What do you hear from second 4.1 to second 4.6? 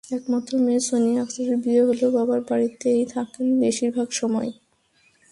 সময়।